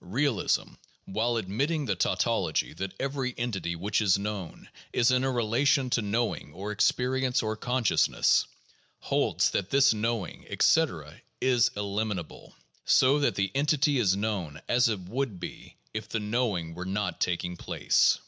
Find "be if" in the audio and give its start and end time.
15.40-16.08